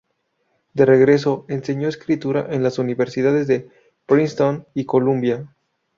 De 0.73 0.83
regreso, 0.87 1.45
enseñó 1.47 1.87
escritura 1.87 2.47
en 2.49 2.63
las 2.63 2.79
universidades 2.79 3.45
de 3.45 3.69
Princeton 4.07 4.65
y 4.73 4.85
Columbia. 4.85 5.53